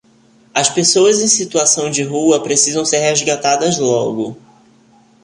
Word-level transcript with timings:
As 0.51 0.67
pessoas 0.67 1.21
em 1.21 1.27
situação 1.27 1.91
de 1.91 2.01
rua 2.01 2.41
precisam 2.41 2.83
ser 2.83 2.97
resgatadas 2.97 3.77
logo 3.77 4.35